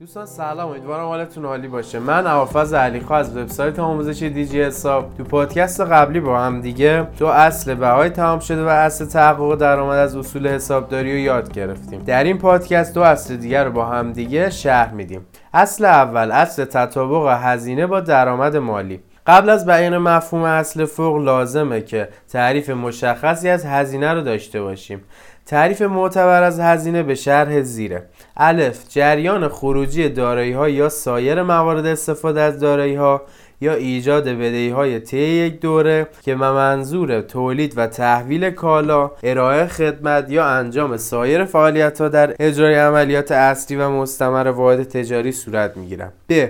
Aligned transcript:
دوستان 0.00 0.26
سلام. 0.26 0.70
امیدوارم 0.70 1.04
حالتون 1.04 1.44
عالی 1.44 1.68
باشه. 1.68 1.98
من 1.98 2.26
اوافز 2.26 2.72
علیخواه 2.72 3.18
از 3.18 3.36
وبسایت 3.36 3.78
آموزش 3.78 4.22
دیجی 4.22 4.62
حساب. 4.62 5.14
تو 5.16 5.24
پادکست 5.24 5.80
قبلی 5.80 6.20
با 6.20 6.40
هم 6.40 6.60
دیگه 6.60 7.06
دو 7.18 7.26
اصل 7.26 7.74
بهای 7.74 8.10
تمام 8.10 8.38
شده 8.38 8.64
و 8.64 8.68
اصل 8.68 9.04
تحقق 9.04 9.54
درآمد 9.54 9.98
از 9.98 10.16
اصول 10.16 10.48
حسابداری 10.48 11.12
رو 11.12 11.18
یاد 11.18 11.52
گرفتیم. 11.52 12.02
در 12.02 12.24
این 12.24 12.38
پادکست 12.38 12.94
دو 12.94 13.00
اصل 13.00 13.36
دیگر 13.36 13.64
رو 13.64 13.70
با 13.70 13.84
هم 13.84 14.12
دیگه 14.12 14.50
شرح 14.50 14.92
میدیم. 14.92 15.26
اصل 15.54 15.84
اول 15.84 16.30
اصل 16.32 16.64
تطابق 16.64 17.38
هزینه 17.42 17.86
با 17.86 18.00
درآمد 18.00 18.56
مالی. 18.56 19.00
قبل 19.26 19.50
از 19.50 19.66
بیان 19.66 19.98
مفهوم 19.98 20.42
اصل 20.42 20.84
فوق 20.84 21.16
لازمه 21.16 21.80
که 21.80 22.08
تعریف 22.28 22.70
مشخصی 22.70 23.48
از 23.48 23.66
هزینه 23.66 24.12
رو 24.14 24.20
داشته 24.20 24.62
باشیم. 24.62 25.00
تعریف 25.48 25.82
معتبر 25.82 26.42
از 26.42 26.60
هزینه 26.60 27.02
به 27.02 27.14
شرح 27.14 27.62
زیره 27.62 28.02
الف 28.36 28.88
جریان 28.88 29.48
خروجی 29.48 30.08
دارایی 30.08 30.52
ها 30.52 30.68
یا 30.68 30.88
سایر 30.88 31.42
موارد 31.42 31.86
استفاده 31.86 32.40
از 32.40 32.60
دارایی 32.60 32.94
ها 32.94 33.22
یا 33.60 33.74
ایجاد 33.74 34.24
بدهی 34.24 34.68
های 34.68 35.00
طی 35.00 35.18
یک 35.18 35.60
دوره 35.60 36.06
که 36.22 36.34
به 36.34 36.50
منظور 36.50 37.20
تولید 37.20 37.72
و 37.76 37.86
تحویل 37.86 38.50
کالا، 38.50 39.10
ارائه 39.22 39.66
خدمت 39.66 40.30
یا 40.30 40.46
انجام 40.46 40.96
سایر 40.96 41.44
فعالیت 41.44 42.00
ها 42.00 42.08
در 42.08 42.34
اجرای 42.40 42.74
عملیات 42.74 43.32
اصلی 43.32 43.76
و 43.76 43.90
مستمر 43.90 44.48
واحد 44.48 44.82
تجاری 44.82 45.32
صورت 45.32 45.76
میگیرند. 45.76 46.12
ب 46.28 46.48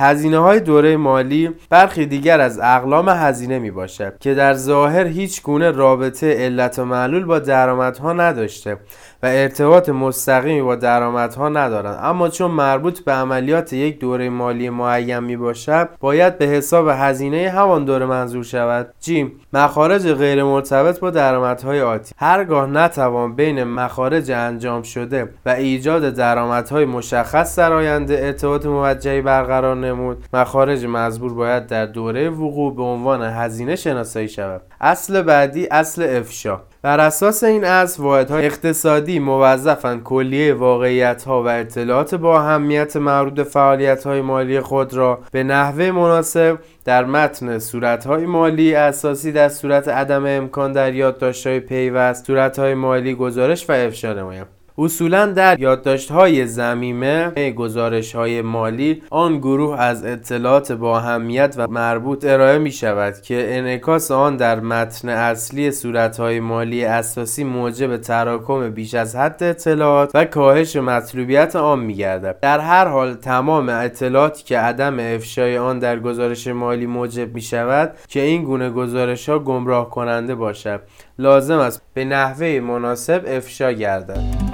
هزینه 0.00 0.38
های 0.38 0.60
دوره 0.60 0.96
مالی 0.96 1.50
برخی 1.70 2.06
دیگر 2.06 2.40
از 2.40 2.60
اقلام 2.62 3.08
هزینه 3.08 3.58
می 3.58 3.70
باشد 3.70 4.18
که 4.20 4.34
در 4.34 4.54
ظاهر 4.54 5.06
هیچ 5.06 5.42
گونه 5.42 5.70
رابطه 5.70 6.34
علت 6.34 6.78
و 6.78 6.84
معلول 6.84 7.24
با 7.24 7.38
درآمدها 7.38 8.12
نداشته 8.12 8.76
و 9.22 9.26
ارتباط 9.26 9.88
مستقیمی 9.88 10.62
با 10.62 10.74
درآمدها 10.74 11.48
ندارند. 11.48 11.98
اما 12.02 12.28
چون 12.28 12.50
مربوط 12.50 13.00
به 13.00 13.12
عملیات 13.12 13.72
یک 13.72 13.98
دوره 13.98 14.28
مالی 14.28 14.70
معین 14.70 15.18
می 15.18 15.36
باشد 15.36 15.88
باید 16.00 16.38
به 16.38 16.46
حساب 16.46 16.88
هزینه 16.88 17.48
همان 17.48 17.84
دوره 17.84 18.06
منظور 18.06 18.44
شود. 18.44 18.94
ج 19.00 19.24
مخارج 19.52 20.12
غیر 20.12 20.44
مرتبط 20.44 21.00
با 21.00 21.10
درآمدهای 21.10 21.80
آتی 21.80 22.14
هرگاه 22.18 22.66
نتوان 22.66 23.34
بین 23.34 23.64
مخارج 23.64 24.30
انجام 24.30 24.82
شده 24.82 25.28
و 25.46 25.50
ایجاد 25.50 26.14
درآمدهای 26.14 26.84
مشخص 26.84 27.58
در 27.58 27.72
آینده 27.72 28.26
ارتباط 28.26 28.66
موجهی 28.66 29.22
برقرار 29.22 29.74
نمود 29.90 30.24
مخارج 30.32 30.86
مزبور 30.86 31.34
باید 31.34 31.66
در 31.66 31.86
دوره 31.86 32.30
وقوع 32.30 32.76
به 32.76 32.82
عنوان 32.82 33.22
هزینه 33.22 33.76
شناسایی 33.76 34.28
شود 34.28 34.62
اصل 34.80 35.22
بعدی 35.22 35.66
اصل 35.66 36.02
افشا. 36.02 36.60
بر 36.82 37.00
اساس 37.00 37.44
این 37.44 37.64
اصل 37.64 38.02
واحدها 38.02 38.36
اقتصادی 38.36 39.18
موظفن 39.18 40.00
کلیه 40.00 40.54
واقعیت 40.54 41.24
ها 41.24 41.42
و 41.42 41.46
اطلاعات 41.46 42.14
با 42.14 42.40
اهمیت 42.40 42.96
مربوط 42.96 43.40
فعالیت 43.40 44.04
های 44.04 44.20
مالی 44.20 44.60
خود 44.60 44.94
را 44.94 45.18
به 45.32 45.42
نحوه 45.42 45.90
مناسب 45.90 46.58
در 46.84 47.04
متن 47.04 47.58
صورت 47.58 48.06
های 48.06 48.26
مالی 48.26 48.74
اساسی 48.74 49.32
در 49.32 49.48
صورت 49.48 49.88
عدم 49.88 50.26
امکان 50.26 50.72
در 50.72 50.94
یادداشت 50.94 51.46
های 51.46 51.60
پیوست 51.60 52.26
صورت 52.26 52.58
های 52.58 52.74
مالی 52.74 53.14
گزارش 53.14 53.70
و 53.70 53.72
افشا 53.72 54.12
نمایند 54.12 54.46
اصولا 54.80 55.26
در 55.26 55.60
یادداشت 55.60 56.10
های 56.10 56.46
زمیمه 56.46 57.50
گزارش 57.50 58.14
های 58.14 58.42
مالی 58.42 59.02
آن 59.10 59.38
گروه 59.38 59.80
از 59.80 60.04
اطلاعات 60.04 60.72
با 60.72 60.98
اهمیت 60.98 61.54
و 61.58 61.66
مربوط 61.68 62.24
ارائه 62.24 62.58
می 62.58 62.72
شود 62.72 63.20
که 63.20 63.58
انعکاس 63.58 64.10
آن 64.10 64.36
در 64.36 64.60
متن 64.60 65.08
اصلی 65.08 65.70
صورت 65.70 66.20
های 66.20 66.40
مالی 66.40 66.84
اساسی 66.84 67.44
موجب 67.44 67.96
تراکم 67.96 68.70
بیش 68.70 68.94
از 68.94 69.16
حد 69.16 69.42
اطلاعات 69.42 70.10
و 70.14 70.24
کاهش 70.24 70.76
مطلوبیت 70.76 71.56
آن 71.56 71.78
می 71.78 71.94
گردد 71.94 72.40
در 72.40 72.60
هر 72.60 72.88
حال 72.88 73.14
تمام 73.14 73.68
اطلاعاتی 73.68 74.44
که 74.44 74.58
عدم 74.58 74.98
افشای 75.00 75.58
آن 75.58 75.78
در 75.78 75.98
گزارش 75.98 76.46
مالی 76.46 76.86
موجب 76.86 77.34
می 77.34 77.42
شود 77.42 77.94
که 78.08 78.20
این 78.20 78.44
گونه 78.44 78.70
گزارش 78.70 79.28
ها 79.28 79.38
گمراه 79.38 79.90
کننده 79.90 80.34
باشد 80.34 80.80
لازم 81.18 81.58
است 81.58 81.82
به 81.94 82.04
نحوه 82.04 82.60
مناسب 82.60 83.24
افشا 83.26 83.72
گردد. 83.72 84.49